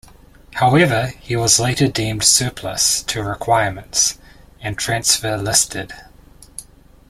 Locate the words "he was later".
1.19-1.87